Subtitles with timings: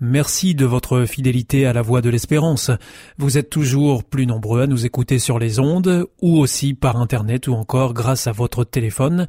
[0.00, 2.70] Merci de votre fidélité à la voix de l'espérance.
[3.18, 7.48] Vous êtes toujours plus nombreux à nous écouter sur les ondes ou aussi par Internet
[7.48, 9.26] ou encore grâce à votre téléphone.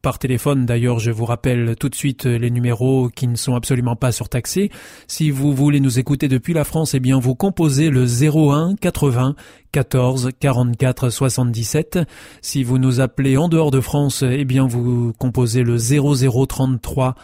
[0.00, 3.96] Par téléphone, d'ailleurs, je vous rappelle tout de suite les numéros qui ne sont absolument
[3.96, 4.70] pas surtaxés.
[5.08, 9.34] Si vous voulez nous écouter depuis la France, eh bien, vous composez le 01 80
[9.72, 11.98] 14 44 77.
[12.40, 17.14] Si vous nous appelez en dehors de France, eh bien, vous composez le 0033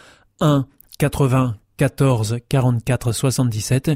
[0.40, 0.66] 1
[0.98, 3.92] 80 14 44 77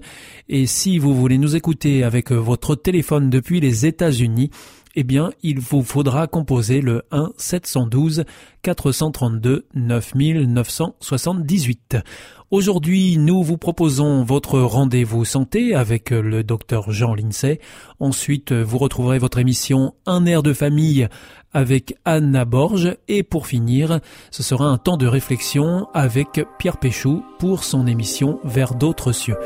[0.48, 4.50] et si vous voulez nous écouter avec votre téléphone depuis les États-Unis,
[4.94, 8.24] eh bien, il vous faudra composer le 1 712
[8.62, 11.98] 432 9978.
[12.50, 17.60] Aujourd'hui, nous vous proposons votre rendez-vous santé avec le docteur Jean Lincey.
[18.00, 21.08] Ensuite, vous retrouverez votre émission Un air de famille
[21.52, 22.96] avec Anna Borge.
[23.06, 28.40] Et pour finir, ce sera un temps de réflexion avec Pierre Péchou pour son émission
[28.44, 29.36] Vers d'autres cieux.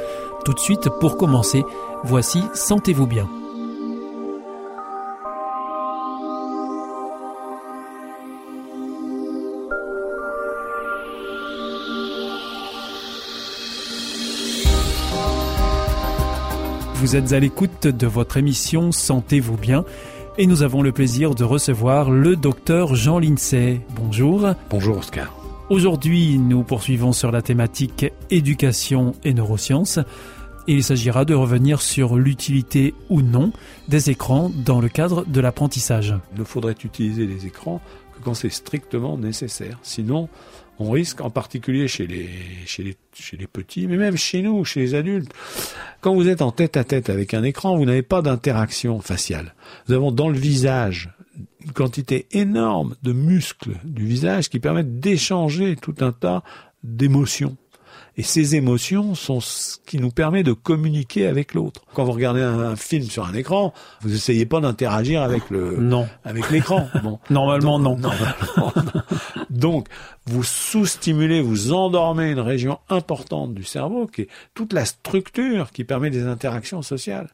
[0.45, 1.65] Tout de suite, pour commencer,
[2.05, 3.42] voici Sentez-vous bien.
[17.03, 19.85] Vous êtes à l'écoute de votre émission Sentez-vous bien
[20.39, 23.81] et nous avons le plaisir de recevoir le docteur Jean Lincey.
[23.97, 24.55] Bonjour.
[24.71, 25.37] Bonjour Oscar.
[25.69, 29.99] Aujourd'hui, nous poursuivons sur la thématique éducation et neurosciences
[30.69, 33.53] et il s'agira de revenir sur l'utilité ou non
[33.89, 36.15] des écrans dans le cadre de l'apprentissage.
[36.35, 37.81] Il ne faudrait utiliser les écrans
[38.17, 39.77] que quand c'est strictement nécessaire.
[39.83, 40.29] Sinon,
[40.83, 42.29] on risque, en particulier chez les,
[42.67, 45.33] chez les, chez les petits, mais même chez nous, chez les adultes,
[46.01, 49.55] quand vous êtes en tête à tête avec un écran, vous n'avez pas d'interaction faciale.
[49.89, 51.11] Nous avons dans le visage
[51.65, 56.43] une quantité énorme de muscles du visage qui permettent d'échanger tout un tas
[56.83, 57.57] d'émotions.
[58.19, 61.83] Et ces émotions sont ce qui nous permet de communiquer avec l'autre.
[61.95, 66.07] Quand vous regardez un, film sur un écran, vous essayez pas d'interagir avec le, non.
[66.25, 66.89] avec l'écran.
[67.03, 67.19] Bon.
[67.31, 67.97] Normalement, non.
[67.97, 69.03] Normalement, non.
[69.51, 69.89] Donc,
[70.27, 75.85] vous sous-stimulez, vous endormez une région importante du cerveau qui est toute la structure qui
[75.85, 77.31] permet des interactions sociales.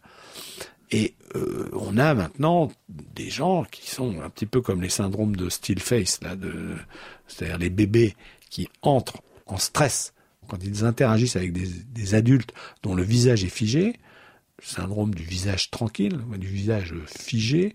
[0.91, 5.37] Et euh, on a maintenant des gens qui sont un petit peu comme les syndromes
[5.37, 6.77] de still face, là, de,
[7.27, 8.15] c'est-à-dire les bébés
[8.49, 10.15] qui entrent en stress
[10.49, 13.95] quand ils interagissent avec des, adultes dont le visage est figé,
[14.63, 17.75] syndrome du visage tranquille, du visage figé,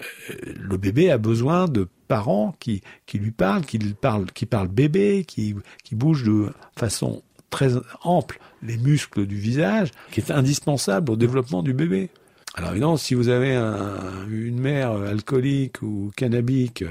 [0.00, 4.68] euh, le bébé a besoin de parents qui, qui lui parlent, qui parlent, qui parlent
[4.68, 5.54] bébé, qui,
[5.84, 11.62] qui bougent de façon très ample les muscles du visage, qui est indispensable au développement
[11.62, 12.10] du bébé.
[12.56, 16.84] Alors évidemment, si vous avez une mère alcoolique ou cannabique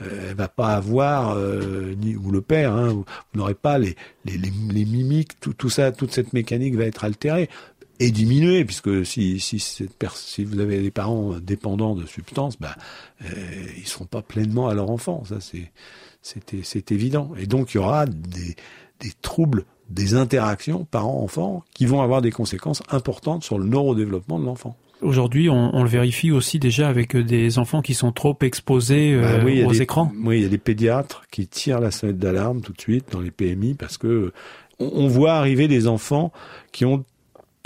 [0.00, 4.36] elle va pas avoir euh, ni ou le père, hein, vous, n'aurez pas les, les,
[4.36, 7.48] les, mimiques, tout, tout ça, toute cette mécanique va être altérée
[7.98, 12.76] et diminuée puisque si si cette si vous avez des parents dépendants de substances, bah
[13.24, 13.28] euh,
[13.76, 15.72] ils seront pas pleinement à leur enfant, ça c'est
[16.20, 18.56] c'est c'est évident et donc il y aura des
[19.00, 24.44] des troubles des interactions parents-enfants qui vont avoir des conséquences importantes sur le neurodéveloppement de
[24.44, 24.76] l'enfant.
[25.02, 29.14] Aujourd'hui, on, on, le vérifie aussi déjà avec euh, des enfants qui sont trop exposés
[29.14, 30.10] euh, bah aux écrans.
[30.24, 33.20] Oui, il y a des pédiatres qui tirent la sonnette d'alarme tout de suite dans
[33.20, 34.32] les PMI parce que
[34.78, 36.32] on, on voit arriver des enfants
[36.72, 37.04] qui ont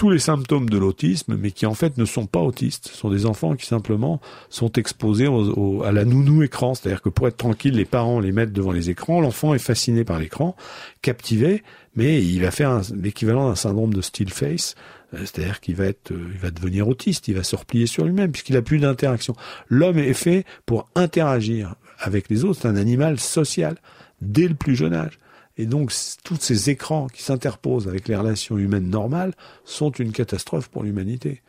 [0.01, 2.89] tous les symptômes de l'autisme, mais qui en fait ne sont pas autistes.
[2.89, 4.19] Ce sont des enfants qui simplement
[4.49, 6.73] sont exposés au, à la nounou écran.
[6.73, 10.03] C'est-à-dire que pour être tranquille, les parents les mettent devant les écrans, l'enfant est fasciné
[10.03, 10.57] par l'écran,
[11.03, 11.63] captivé,
[11.95, 14.75] mais il va faire l'équivalent d'un syndrome de still face,
[15.15, 18.05] euh, c'est-à-dire qu'il va être, euh, il va devenir autiste, il va se replier sur
[18.05, 19.35] lui-même puisqu'il a plus d'interaction.
[19.69, 22.61] L'homme est fait pour interagir avec les autres.
[22.63, 23.77] C'est un animal social
[24.21, 25.19] dès le plus jeune âge.
[25.57, 25.93] Et donc,
[26.25, 31.43] tous ces écrans qui s'interposent avec les relations humaines normales sont une catastrophe pour l'humanité.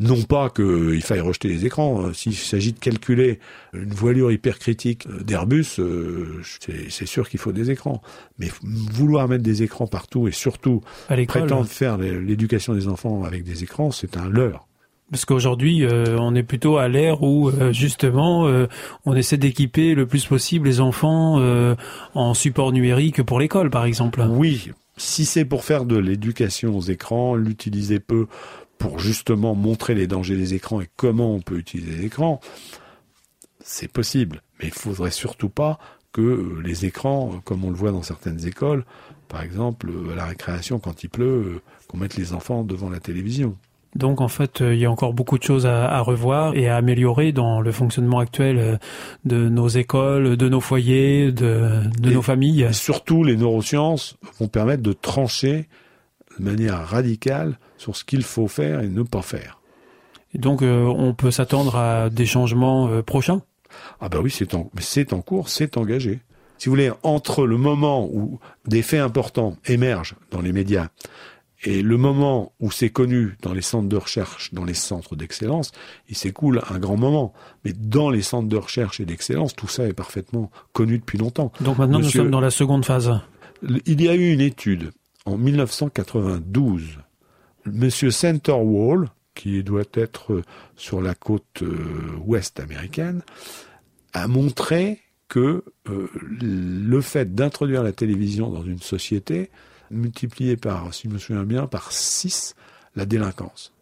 [0.00, 2.02] Non pas qu'il faille rejeter les écrans.
[2.02, 2.12] Hein.
[2.14, 3.38] S'il s'agit de calculer
[3.74, 6.40] une voilure hypercritique d'Airbus, euh,
[6.88, 8.00] c'est sûr qu'il faut des écrans.
[8.38, 13.62] Mais vouloir mettre des écrans partout et surtout prétendre faire l'éducation des enfants avec des
[13.62, 14.66] écrans, c'est un leurre.
[15.10, 18.48] Parce qu'aujourd'hui, euh, on est plutôt à l'ère où euh, justement,
[19.04, 21.42] on essaie d'équiper le plus possible les enfants
[22.14, 24.24] en support numérique pour l'école, par exemple.
[24.30, 28.26] Oui, si c'est pour faire de l'éducation aux écrans, l'utiliser peu
[28.80, 32.40] pour justement montrer les dangers des écrans et comment on peut utiliser les écrans,
[33.62, 34.42] c'est possible.
[34.58, 35.78] Mais il faudrait surtout pas
[36.12, 38.84] que euh, les écrans, comme on le voit dans certaines écoles,
[39.28, 43.54] par exemple à la récréation quand il pleut, qu'on mette les enfants devant la télévision.
[43.96, 46.76] Donc en fait, euh, il y a encore beaucoup de choses à, revoir et à
[46.76, 48.76] améliorer dans le fonctionnement actuel euh,
[49.26, 52.62] de nos écoles, de nos foyers, de, nos familles.
[52.62, 55.68] Et surtout, les neurosciences vont permettre de trancher
[56.38, 59.60] de manière radicale sur ce qu'il faut faire et ne pas faire.
[60.34, 63.42] Et donc euh, on peut s'attendre à des changements prochains?
[64.00, 66.20] Ah bah oui, c'est en, c'est en cours, c'est engagé.
[66.58, 70.88] Si vous voulez, entre le moment où des faits importants émergent dans les médias
[71.62, 75.72] et le moment où c'est connu dans les centres de recherche, dans les centres d'excellence,
[76.08, 77.34] il s'écoule un grand moment.
[77.64, 81.52] Mais dans les centres de recherche et d'excellence, tout ça est parfaitement connu depuis longtemps.
[81.60, 83.12] Donc maintenant, nous sommes dans la seconde phase.
[83.84, 84.92] Il y a eu une étude
[85.26, 86.98] en 1992.
[87.72, 90.42] Monsieur Centerwall, qui doit être
[90.76, 91.76] sur la côte euh,
[92.24, 93.22] ouest américaine,
[94.12, 99.50] a montré que euh, le fait d'introduire la télévision dans une société
[99.90, 102.54] multiplié par, si je me souviens bien, par 6
[102.96, 103.72] la délinquance.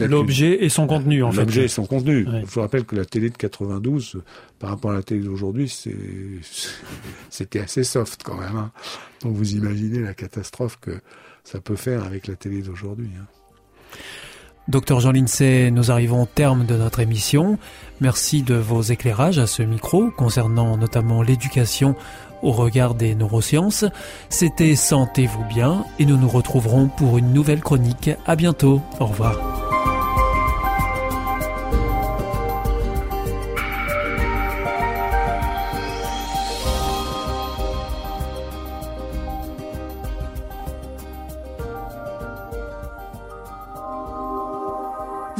[0.00, 1.40] L'objet et son contenu, en fait.
[1.40, 2.26] L'objet et son contenu.
[2.26, 4.22] Je vous rappelle que la télé de 92,
[4.58, 5.68] par rapport à la télé d'aujourd'hui,
[7.30, 8.56] c'était assez soft quand même.
[8.56, 8.72] Hein.
[9.22, 11.00] Donc vous imaginez la catastrophe que
[11.44, 13.10] ça peut faire avec la télé d'aujourd'hui.
[13.20, 13.26] Hein.
[14.66, 17.58] Docteur Jean Lincey, nous arrivons au terme de notre émission.
[18.00, 21.94] Merci de vos éclairages à ce micro concernant notamment l'éducation
[22.42, 23.84] au regard des neurosciences.
[24.30, 28.10] C'était Sentez-vous bien et nous nous retrouverons pour une nouvelle chronique.
[28.26, 28.80] À bientôt.
[29.00, 29.73] Au revoir.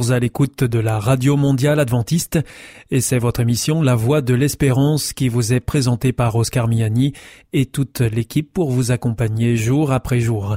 [0.00, 2.38] Toujours à l'écoute de la Radio Mondiale Adventiste
[2.90, 7.12] et c'est votre émission La Voix de l'Espérance qui vous est présentée par Oscar Miani
[7.52, 10.56] et toute l'équipe pour vous accompagner jour après jour.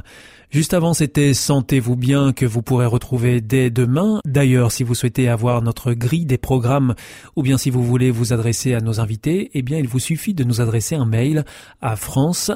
[0.50, 4.20] Juste avant, c'était Sentez-vous bien que vous pourrez retrouver dès demain.
[4.24, 6.94] D'ailleurs, si vous souhaitez avoir notre grille des programmes
[7.36, 10.32] ou bien si vous voulez vous adresser à nos invités, eh bien, il vous suffit
[10.32, 11.44] de nous adresser un mail
[11.82, 12.50] à france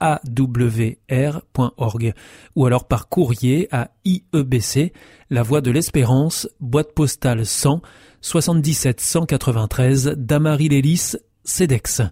[0.00, 0.94] awr.org
[2.56, 4.92] ou alors par courrier à IEBC,
[5.30, 7.80] La Voie de l'Espérance, boîte postale 100
[8.20, 12.02] 77 193 Damary-Lélis, CEDEX.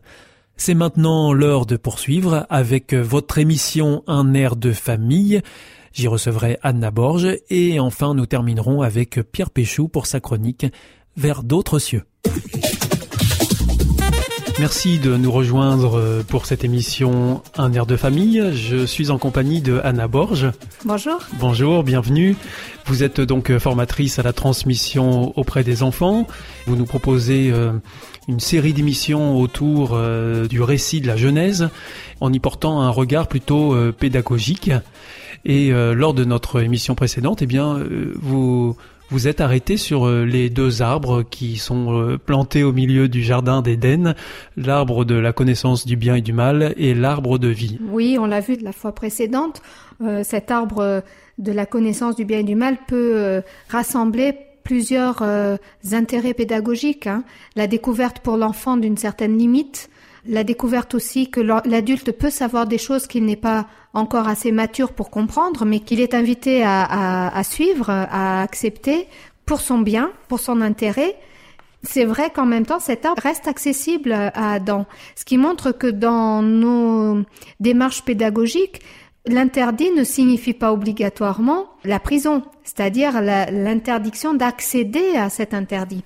[0.57, 5.41] C'est maintenant l'heure de poursuivre avec votre émission Un air de famille.
[5.93, 10.67] J'y recevrai Anna Borge et enfin nous terminerons avec Pierre Péchou pour sa chronique
[11.17, 12.05] Vers d'autres cieux.
[14.63, 18.53] Merci de nous rejoindre euh, pour cette émission Un air de famille.
[18.55, 20.53] Je suis en compagnie de Anna Borge.
[20.85, 21.19] Bonjour.
[21.41, 22.37] Bonjour, bienvenue.
[22.87, 26.29] Vous êtes donc formatrice à la transmission auprès des enfants.
[26.69, 27.73] Vous nous proposez euh,
[28.29, 31.69] une série d'émissions autour euh, du récit de la Genèse
[32.21, 34.71] en y portant un regard plutôt pédagogique.
[35.45, 37.85] Et lors de notre émission précédente, eh bien,
[38.21, 38.77] vous
[39.13, 43.23] vous êtes arrêté sur euh, les deux arbres qui sont euh, plantés au milieu du
[43.23, 44.15] jardin d'Éden,
[44.57, 47.79] l'arbre de la connaissance du bien et du mal et l'arbre de vie.
[47.91, 49.61] Oui, on l'a vu de la fois précédente,
[50.01, 51.03] euh, cet arbre
[51.37, 55.23] de la connaissance du bien et du mal peut rassembler plusieurs
[55.93, 57.07] intérêts pédagogiques.
[57.07, 57.25] Hein.
[57.57, 59.91] La découverte pour l'enfant d'une certaine limite,
[60.27, 64.93] la découverte aussi que l'adulte peut savoir des choses qu'il n'est pas encore assez mature
[64.93, 69.07] pour comprendre, mais qu'il est invité à, suivre, à accepter
[69.47, 71.17] pour son bien, pour son intérêt.
[71.83, 75.89] C'est vrai qu'en même temps, cet arbre reste accessible à Adam, ce qui montre que
[75.89, 77.23] dans nos
[77.59, 78.83] démarches pédagogiques,
[79.27, 86.05] l'interdit ne signifie pas obligatoirement la prison, c'est-à-dire l'interdiction d'accéder à cet interdit.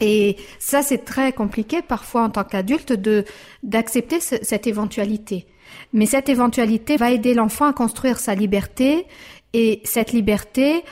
[0.00, 3.24] Et ça, c'est très compliqué parfois en tant qu'adulte de
[3.62, 5.46] d'accepter cette éventualité.
[5.92, 9.06] Mais cette éventualité va aider l'enfant à construire sa liberté
[9.52, 10.84] et cette liberté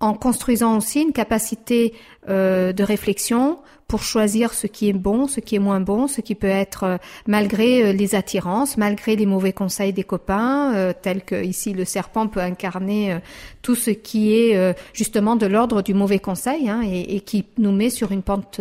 [0.00, 1.94] en construisant aussi une capacité
[2.28, 3.58] euh, de réflexion
[3.88, 6.84] pour choisir ce qui est bon, ce qui est moins bon, ce qui peut être
[6.84, 6.96] euh,
[7.26, 12.26] malgré euh, les attirances, malgré les mauvais conseils des copains, tels que ici le serpent
[12.26, 13.18] peut incarner
[13.62, 17.90] tout ce qui est justement de l'ordre du mauvais conseil hein, et, qui nous met
[17.90, 18.60] sur une pente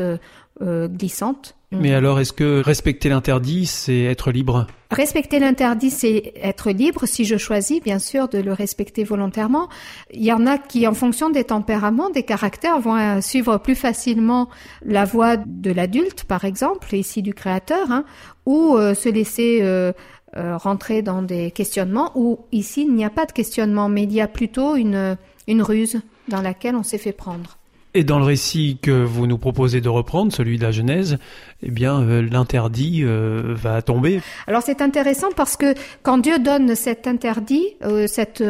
[0.62, 1.56] glissante.
[1.80, 4.68] Mais alors, est-ce que respecter l'interdit, c'est être libre?
[4.92, 9.68] Respecter l'interdit, c'est être libre si je choisis, bien sûr, de le respecter volontairement.
[10.12, 13.76] Il y en a qui, en fonction des tempéraments, des caractères, vont euh, suivre plus
[13.76, 14.50] facilement
[14.86, 18.06] la voie de l'adulte, par exemple, ici du créateur, hein,
[18.46, 19.92] ou euh, se laisser euh,
[20.36, 24.22] rentrer dans des questionnements, ou ici, il n'y a pas de questionnement, mais il y
[24.22, 25.18] a plutôt une,
[25.48, 27.58] une ruse dans laquelle on s'est fait prendre.
[27.98, 31.18] Et dans le récit que vous nous proposez de reprendre, celui de la Genèse,
[31.64, 34.20] eh bien, euh, l'interdit euh, va tomber.
[34.48, 35.74] Alors c'est intéressant parce que
[36.04, 38.44] quand Dieu donne cet interdit, euh, cette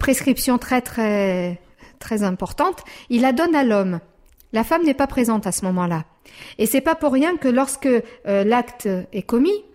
[0.00, 1.60] prescription très très
[2.00, 4.00] très importante, il la donne à l'homme.
[4.52, 6.04] La femme n'est pas présente à ce moment-là.
[6.58, 7.88] Et c'est pas pour rien que lorsque
[8.24, 9.69] l'acte est commis, euh,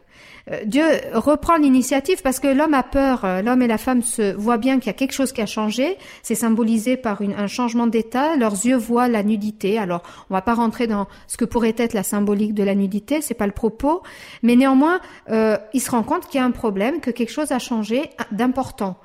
[0.66, 0.84] Dieu
[1.14, 4.78] reprend l'initiative parce que l'homme a peur, euh, l'homme et la femme se voient bien
[4.78, 8.54] qu'il y a quelque chose qui a changé, c'est symbolisé par un changement d'état, leurs
[8.54, 9.80] yeux voient la nudité.
[9.80, 13.22] Alors, on va pas rentrer dans ce que pourrait être la symbolique de la nudité,
[13.22, 14.04] c'est pas le propos,
[14.44, 15.00] mais néanmoins,
[15.32, 18.12] euh, il se rend compte qu'il y a un problème, que quelque chose a changé
[18.32, 18.98] d'important.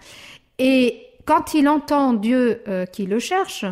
[0.59, 3.65] Et quand il entend Dieu qui le cherche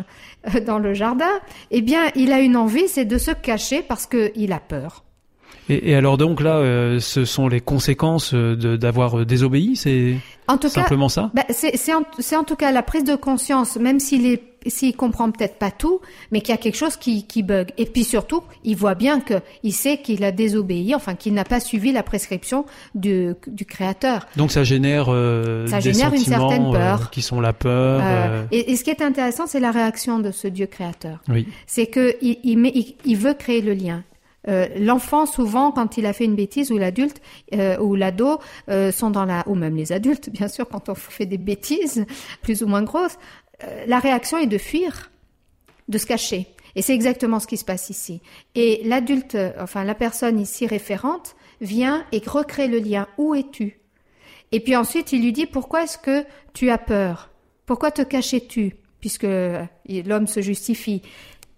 [0.65, 1.29] dans le jardin,
[1.71, 5.03] eh bien, il a une envie, c'est de se cacher parce qu'il a peur.
[5.69, 10.15] Et, alors donc là, euh, ce sont les conséquences euh, d'avoir euh, désobéi, c'est
[10.67, 11.29] simplement ça?
[11.35, 15.31] bah, C'est en, en, tout cas la prise de conscience, même s'il est s'il comprend
[15.31, 16.01] peut-être pas tout,
[16.33, 17.69] mais qu'il y a quelque chose qui, qui bug.
[17.77, 21.45] Et puis surtout, il voit bien que il sait qu'il a désobéi, enfin qu'il n'a
[21.45, 24.27] pas suivi la prescription du, du créateur.
[24.35, 28.01] Donc ça génère, ça des génère une certaine peur, qui sont la peur.
[28.51, 31.19] Et, et, ce qui est intéressant, c'est la réaction de ce Dieu créateur.
[31.29, 31.47] Oui.
[31.65, 32.73] C'est que il, il, met,
[33.05, 34.03] il veut créer le lien.
[34.47, 37.21] Euh, l'enfant, souvent, quand il a fait une bêtise, ou l'adulte
[37.53, 40.95] euh, ou l'ado euh, sont dans la, ou même les adultes, bien sûr, quand on
[40.95, 42.05] fait des bêtises
[42.41, 43.17] plus ou moins grosses,
[43.87, 45.11] la réaction est de fuir,
[45.89, 46.47] de se cacher.
[46.75, 48.21] Et c'est exactement ce qui se passe ici.
[48.55, 53.09] Et l'adulte, enfin la personne ici référente, vient et recrée le lien.
[53.17, 53.81] Où es-tu?
[54.53, 57.31] Et puis ensuite, il lui dit pourquoi est-ce que tu as peur?
[57.65, 59.27] Pourquoi te cachais-tu Puisque
[59.89, 61.01] l'homme se justifie.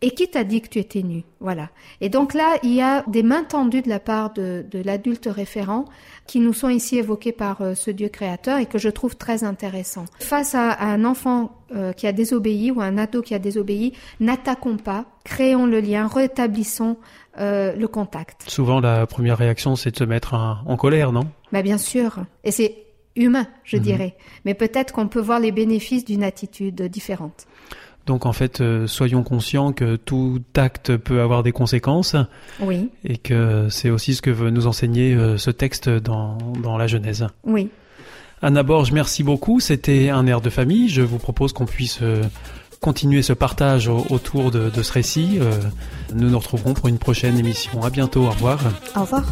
[0.03, 1.23] Et qui t'a dit que tu étais nu?
[1.39, 1.69] Voilà.
[2.01, 5.27] Et donc là, il y a des mains tendues de la part de, de l'adulte
[5.31, 5.85] référent
[6.25, 9.43] qui nous sont ici évoqués par euh, ce Dieu créateur et que je trouve très
[9.43, 10.05] intéressant.
[10.19, 13.93] Face à, à un enfant euh, qui a désobéi ou un ado qui a désobéi,
[14.19, 16.97] n'attaquons pas, créons le lien, rétablissons
[17.37, 18.49] euh, le contact.
[18.49, 21.27] Souvent, la première réaction, c'est de se mettre en, en colère, non?
[21.51, 22.17] Bah bien sûr.
[22.43, 23.83] Et c'est humain, je Mhm.
[23.83, 24.15] dirais.
[24.45, 27.45] Mais peut-être qu'on peut voir les bénéfices d'une attitude différente.
[28.07, 32.15] Donc en fait, euh, soyons conscients que tout acte peut avoir des conséquences
[32.59, 36.77] Oui, et que c'est aussi ce que veut nous enseigner euh, ce texte dans, dans
[36.77, 37.27] la Genèse.
[37.43, 37.69] oui.
[38.43, 39.59] Anna Borge, merci beaucoup.
[39.59, 40.89] C'était un air de famille.
[40.89, 42.23] Je vous propose qu'on puisse euh,
[42.79, 45.37] continuer ce partage au- autour de, de ce récit.
[46.15, 47.83] Nous nous retrouverons pour une prochaine émission.
[47.83, 48.23] À bientôt.
[48.25, 48.59] Au revoir.
[48.95, 49.31] Au revoir.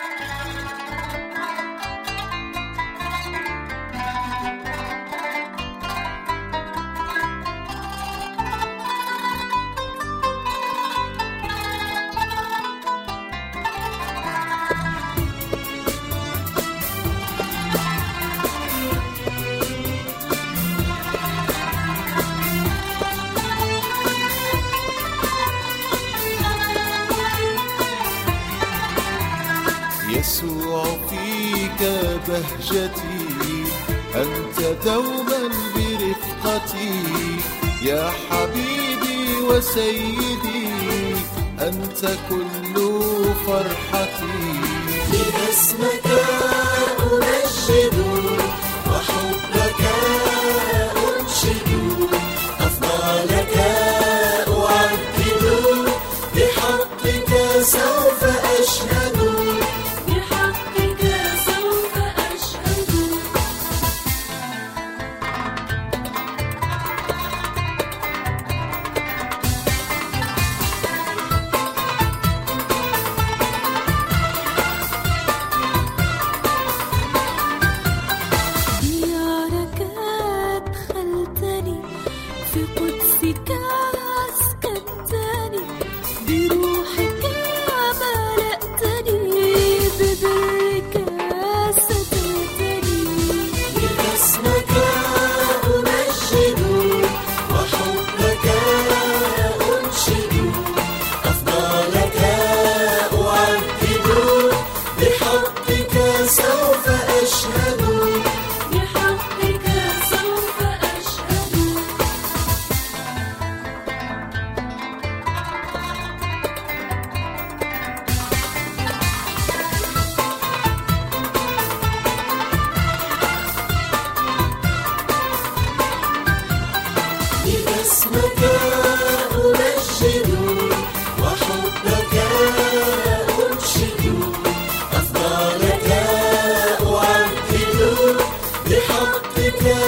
[32.27, 33.21] بهجتي
[34.15, 35.41] أنت دوما
[35.75, 36.93] برفقتي.
[37.83, 40.67] يا حبيبي وسيدي
[41.59, 42.75] أنت كل
[43.45, 44.39] فرحتي.
[45.11, 46.07] باسمك
[47.13, 48.00] أنشد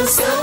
[0.06, 0.43] so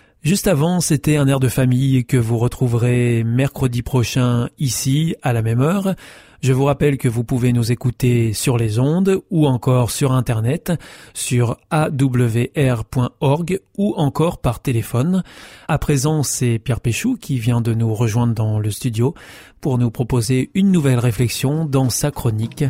[0.23, 5.41] Juste avant, c'était un air de famille que vous retrouverez mercredi prochain ici à la
[5.41, 5.95] même heure.
[6.41, 10.73] Je vous rappelle que vous pouvez nous écouter sur les ondes ou encore sur Internet,
[11.15, 15.23] sur awr.org ou encore par téléphone.
[15.67, 19.15] À présent, c'est Pierre Péchou qui vient de nous rejoindre dans le studio
[19.59, 22.63] pour nous proposer une nouvelle réflexion dans sa chronique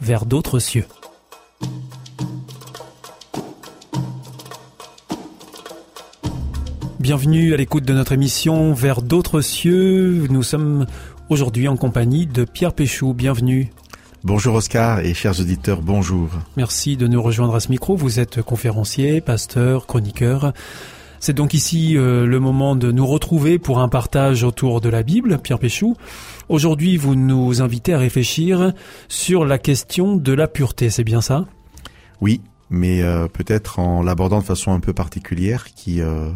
[0.00, 0.84] Vers d'autres cieux.
[7.00, 10.26] Bienvenue à l'écoute de notre émission Vers d'autres cieux.
[10.30, 10.84] Nous sommes
[11.28, 13.14] aujourd'hui en compagnie de Pierre Péchou.
[13.14, 13.70] Bienvenue.
[14.24, 16.28] Bonjour Oscar et chers auditeurs, bonjour.
[16.56, 17.94] Merci de nous rejoindre à ce micro.
[17.94, 20.52] Vous êtes conférencier, pasteur, chroniqueur.
[21.20, 25.04] C'est donc ici euh, le moment de nous retrouver pour un partage autour de la
[25.04, 25.96] Bible, Pierre Péchou.
[26.48, 28.72] Aujourd'hui, vous nous invitez à réfléchir
[29.06, 31.46] sur la question de la pureté, c'est bien ça?
[32.20, 36.30] Oui, mais euh, peut-être en l'abordant de façon un peu particulière qui euh,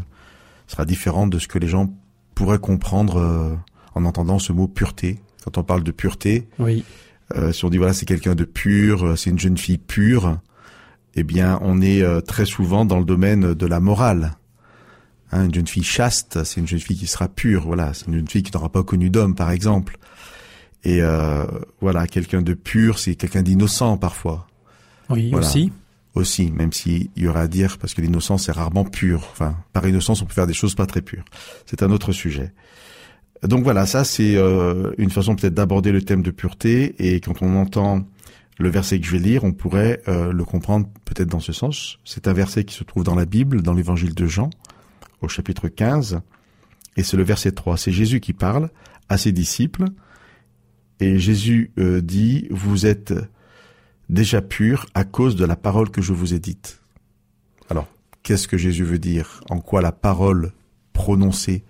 [0.72, 1.92] sera différente de ce que les gens
[2.35, 3.54] pourraient comprendre euh,
[3.94, 5.20] en entendant ce mot pureté.
[5.44, 6.85] Quand on parle de pureté, Oui.
[7.37, 10.38] euh, si on dit voilà c'est quelqu'un de pur, euh, c'est une jeune fille pure,
[11.14, 14.32] eh bien on est euh, très souvent dans le domaine de la morale.
[15.30, 18.14] Hein, une jeune fille chaste, c'est une jeune fille qui sera pure, voilà, c'est une
[18.14, 19.98] jeune fille qui n'aura pas connu d'homme par exemple.
[20.85, 21.44] Et euh,
[21.80, 24.46] voilà, quelqu'un de pur, c'est quelqu'un d'innocent parfois.
[25.11, 25.46] Oui, Voilà.
[25.46, 25.70] aussi.
[26.14, 29.27] Aussi, même s'il y aura à dire, parce que l'innocence est rarement pure.
[29.33, 31.25] Enfin, par innocence, on peut faire des choses pas très pures.
[31.64, 32.53] C'est un autre sujet.
[33.42, 36.94] Donc voilà, ça c'est euh, une façon peut-être d'aborder le thème de pureté.
[36.98, 38.05] Et quand on entend
[38.59, 41.98] le verset que je vais lire, on pourrait euh, le comprendre peut-être dans ce sens.
[42.05, 44.51] C'est un verset qui se trouve dans la Bible, dans l'évangile de Jean,
[45.22, 46.20] au chapitre 15.
[46.96, 47.77] Et c'est le verset 3.
[47.79, 48.70] C'est Jésus qui parle
[49.09, 49.87] à ses disciples.
[51.01, 53.12] Et Jésus euh, dit, vous êtes
[54.12, 56.81] déjà pur à cause de la parole que je vous ai dite.
[57.70, 57.88] Alors,
[58.22, 59.40] qu'est-ce que Jésus veut dire?
[59.51, 60.53] En quoi la parole
[60.92, 61.64] prononcée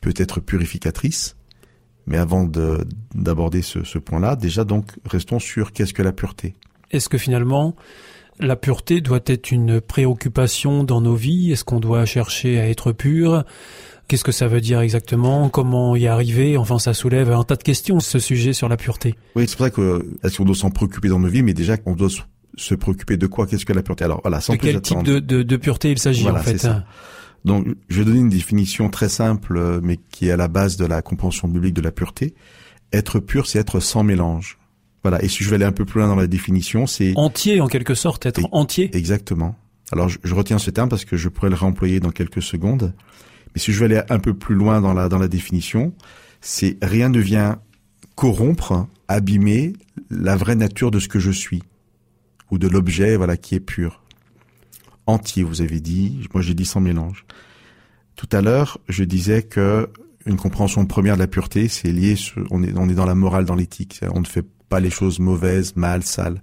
[0.00, 1.34] peut être purificatrice?
[2.06, 6.54] Mais avant de- d'aborder ce, ce point-là, déjà donc, restons sur qu'est-ce que la pureté?
[6.90, 7.74] Est-ce que finalement,
[8.40, 11.52] la pureté doit être une préoccupation dans nos vies.
[11.52, 13.44] Est-ce qu'on doit chercher à être pur?
[14.06, 15.48] Qu'est-ce que ça veut dire exactement?
[15.50, 16.56] Comment y arriver?
[16.56, 19.14] Enfin, ça soulève un tas de questions, ce sujet sur la pureté.
[19.36, 21.76] Oui, c'est pour ça que est-ce qu'on doit s'en préoccuper dans nos vies, mais déjà
[21.84, 22.08] on doit
[22.56, 23.46] se- préoccuper de quoi?
[23.46, 24.04] Qu'est-ce que la pureté?
[24.04, 26.42] Alors voilà, sans de plus quel type de, de, de pureté il s'agit Voilà, en
[26.42, 26.84] fait ça.
[27.44, 30.76] Donc, je vais donner une définition très simple, euh, mais qui est à la base
[30.76, 32.34] de la compréhension biblique de la pureté.
[32.92, 34.58] Être pur, c'est être sans mélange.
[35.02, 35.22] Voilà.
[35.22, 37.68] Et si je vais aller un peu plus loin dans la définition, c'est Entier en
[37.68, 38.90] quelque sorte, être entier.
[38.96, 39.56] exactement.
[39.92, 42.92] Alors, je, je retiens ce terme parce que je pourrais le réemployer dans quelques secondes.
[43.54, 45.94] Mais si je vais aller un peu plus loin dans la dans la définition,
[46.40, 47.60] c'est rien ne vient
[48.14, 49.72] corrompre, abîmer
[50.10, 51.62] la vraie nature de ce que je suis
[52.50, 54.02] ou de l'objet, voilà, qui est pur
[55.08, 56.20] entier, vous avez dit.
[56.34, 57.24] Moi, j'ai dit sans mélange.
[58.14, 59.88] Tout à l'heure, je disais que
[60.26, 62.14] une compréhension première de la pureté, c'est lié,
[62.50, 64.00] on est, on est dans la morale, dans l'éthique.
[64.14, 66.42] On ne fait pas les choses mauvaises, mal, sales.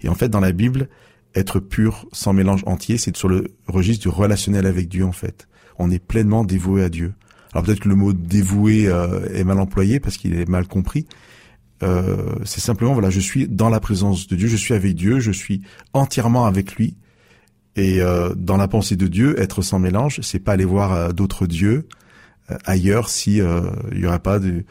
[0.00, 0.88] Et en fait, dans la Bible,
[1.34, 5.48] être pur, sans mélange entier, c'est sur le registre du relationnel avec Dieu, en fait.
[5.78, 7.14] On est pleinement dévoué à Dieu.
[7.52, 11.06] Alors peut-être que le mot dévoué euh, est mal employé parce qu'il est mal compris.
[11.82, 15.20] Euh, c'est simplement, voilà, je suis dans la présence de Dieu, je suis avec Dieu,
[15.20, 16.96] je suis entièrement avec lui.
[17.76, 21.12] Et euh, dans la pensée de Dieu, être sans mélange, c'est pas aller voir euh,
[21.12, 21.88] d'autres dieux
[22.50, 24.64] euh, ailleurs si euh, il y aurait pas de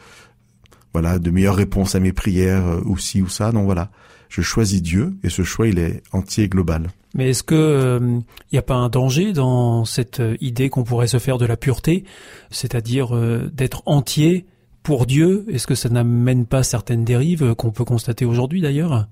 [0.94, 3.52] voilà de meilleures réponses à mes prières euh, ou ci ou ça.
[3.52, 3.90] Non, voilà,
[4.30, 6.88] je choisis Dieu et ce choix il est entier et global.
[7.14, 11.06] Mais est-ce que il n'y a pas un danger dans cette euh, idée qu'on pourrait
[11.06, 12.04] se faire de la pureté,
[12.50, 14.46] c'est-à-dire euh, d'être entier
[14.82, 15.44] pour Dieu?
[15.50, 19.08] Est-ce que ça n'amène pas certaines dérives euh, qu'on peut constater aujourd'hui d'ailleurs?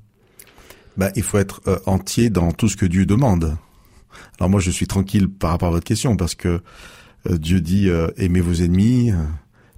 [0.97, 3.57] Bah, il faut être euh, entier dans tout ce que Dieu demande.
[4.39, 6.61] Alors moi, je suis tranquille par rapport à votre question parce que
[7.29, 9.17] euh, Dieu dit euh, aimez vos ennemis, euh,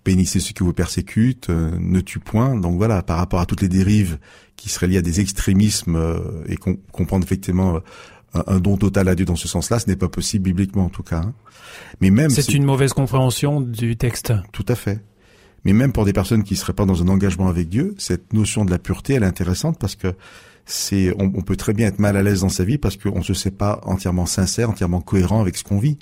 [0.05, 2.55] bénissez ceux qui vous persécutent, euh, ne tue point.
[2.57, 4.19] Donc voilà, par rapport à toutes les dérives
[4.57, 7.77] qui seraient liées à des extrémismes euh, et qu'on comprendre effectivement
[8.37, 10.89] euh, un, don total à Dieu dans ce sens-là, ce n'est pas possible bibliquement en
[10.91, 11.19] tout cas.
[11.21, 11.35] hein.
[12.01, 14.33] Mais même C'est si- une mauvaise compréhension du texte.
[14.53, 15.01] tout à fait.
[15.65, 18.65] Mais même pour des personnes qui seraient pas dans un engagement avec Dieu, cette notion
[18.67, 20.13] de la pureté, elle est intéressante parce que
[20.67, 23.23] c'est, on, on peut très bien être mal à l'aise dans sa vie parce qu'on
[23.23, 25.99] se sait pas entièrement sincère, entièrement cohérent avec ce qu'on vit.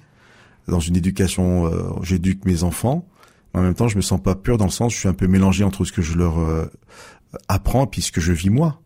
[0.69, 3.07] Dans une éducation, euh, j'éduque mes enfants.
[3.55, 5.27] En même temps, je me sens pas pur dans le sens, je suis un peu
[5.27, 6.71] mélangé entre ce que je leur euh,
[7.49, 8.81] apprends puis ce que je vis moi.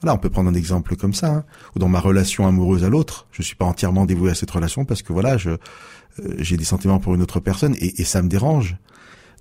[0.00, 1.32] Voilà, on peut prendre un exemple comme ça.
[1.32, 1.44] hein.
[1.74, 4.84] Ou dans ma relation amoureuse à l'autre, je suis pas entièrement dévoué à cette relation
[4.84, 5.56] parce que voilà, je euh,
[6.38, 8.76] j'ai des sentiments pour une autre personne et, et ça me dérange.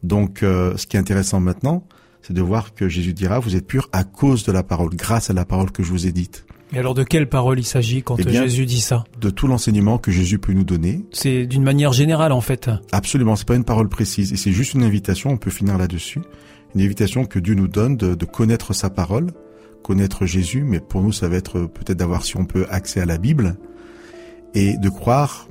[0.04, 1.88] Donc, euh, ce qui est intéressant maintenant,
[2.22, 5.30] c'est de voir que Jésus dira, vous êtes purs à cause de la parole, grâce
[5.30, 6.46] à la parole que je vous ai dite.
[6.74, 9.48] Et alors de quelle parole il s'agit quand Eh bien- Jésus dit ça De tout
[9.48, 11.04] l'enseignement que Jésus peut nous donner.
[11.12, 12.70] C'est d'une manière générale en fait.
[12.92, 16.22] Absolument, c'est pas une parole précise, et c'est juste une invitation, on peut finir là-dessus.
[16.76, 19.32] Une invitation que Dieu nous donne de, de connaître sa parole,
[19.84, 23.06] connaître Jésus, mais pour nous, ça va être peut-être d'avoir, si on peut, accès à
[23.06, 23.58] la Bible,
[24.54, 25.48] et de croire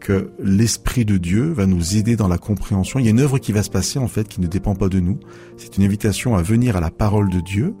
[0.00, 2.98] que l'Esprit de Dieu va nous aider dans la compréhension.
[2.98, 4.88] Il y a une œuvre qui va se passer, en fait, qui ne dépend pas
[4.88, 5.18] de nous.
[5.56, 7.74] C'est une invitation à venir à la parole de Dieu,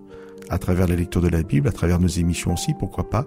[0.50, 3.26] à travers la lecture de la Bible, à travers nos émissions aussi, pourquoi pas,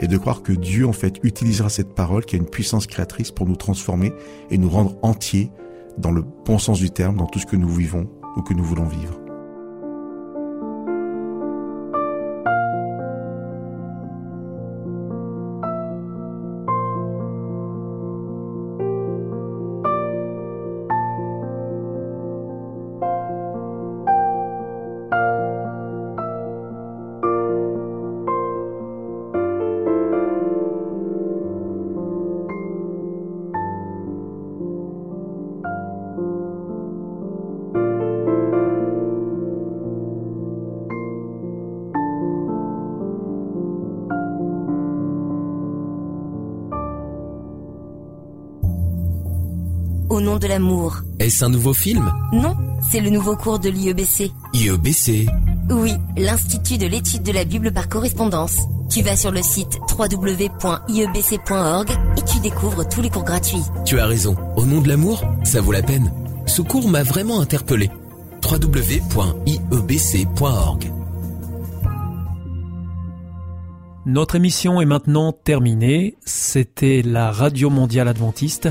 [0.00, 3.30] et de croire que Dieu, en fait, utilisera cette parole qui a une puissance créatrice
[3.30, 4.12] pour nous transformer
[4.50, 5.50] et nous rendre entiers
[5.96, 8.64] dans le bon sens du terme, dans tout ce que nous vivons ou que nous
[8.64, 9.27] voulons vivre.
[51.18, 52.56] Est-ce un nouveau film Non,
[52.90, 54.32] c'est le nouveau cours de l'IEBC.
[54.54, 55.26] IEBC.
[55.70, 58.56] Oui, l'Institut de l'étude de la Bible par correspondance.
[58.90, 63.62] Tu vas sur le site www.iebc.org et tu découvres tous les cours gratuits.
[63.84, 64.36] Tu as raison.
[64.56, 66.12] Au nom de l'amour, ça vaut la peine.
[66.46, 67.90] Ce cours m'a vraiment interpellé.
[68.42, 69.38] www.iebc.org.
[74.06, 76.16] Notre émission est maintenant terminée.
[76.24, 78.70] C'était la Radio Mondiale Adventiste,